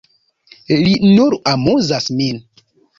Li 0.79 0.95
nur 1.19 1.37
amuzas 1.55 2.13
min. 2.19 2.45